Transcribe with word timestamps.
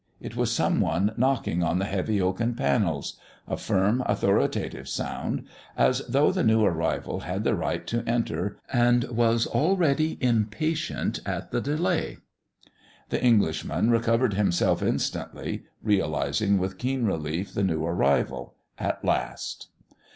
It 0.19 0.35
was 0.35 0.51
some 0.51 0.79
one 0.81 1.13
knocking 1.15 1.61
on 1.61 1.77
the 1.77 1.85
heavy 1.85 2.19
oaken 2.19 2.55
panels 2.55 3.19
a 3.47 3.55
firm, 3.55 4.01
authoritative 4.07 4.89
sound, 4.89 5.45
as 5.77 5.99
though 6.07 6.31
the 6.31 6.41
new 6.43 6.63
arrival 6.65 7.19
had 7.19 7.43
the 7.43 7.53
right 7.53 7.85
to 7.85 8.03
enter 8.09 8.57
and 8.73 9.03
was 9.09 9.45
already 9.45 10.17
impatient 10.19 11.19
at 11.23 11.51
the 11.51 11.61
delay. 11.61 12.17
The 13.09 13.23
Englishman 13.23 13.91
recovered 13.91 14.33
himself 14.33 14.81
instantly, 14.81 15.65
realising 15.83 16.57
with 16.57 16.79
keen 16.79 17.05
relief 17.05 17.53
the 17.53 17.61
new 17.63 17.85
arrival 17.85 18.55
at 18.79 19.05
last. 19.05 19.67